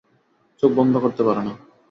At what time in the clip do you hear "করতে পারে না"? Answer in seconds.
0.97-1.53